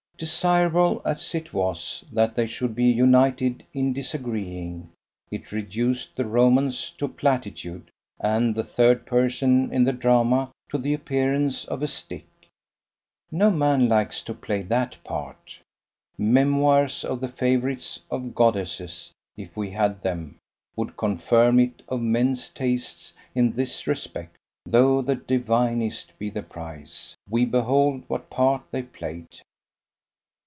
[0.21, 4.87] Desirable as it was that they should be united in disagreeing,
[5.31, 10.93] it reduced the romance to platitude, and the third person in the drama to the
[10.93, 12.27] appearance of a stick.
[13.31, 15.59] No man likes to play that part.
[16.19, 20.37] Memoirs of the favourites of Goddesses, if we had them,
[20.75, 24.35] would confirm it of men's tastes in this respect,
[24.67, 27.15] though the divinest be the prize.
[27.27, 29.39] We behold what part they played.